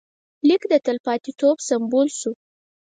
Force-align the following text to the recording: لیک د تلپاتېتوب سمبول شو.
لیک 0.47 0.63
د 0.71 0.73
تلپاتېتوب 0.85 1.57
سمبول 1.67 2.07
شو. 2.19 2.31